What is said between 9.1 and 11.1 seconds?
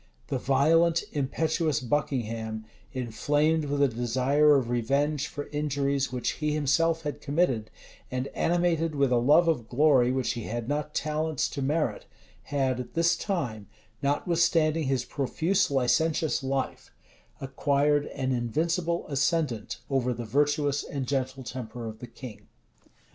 a love of glory which he had not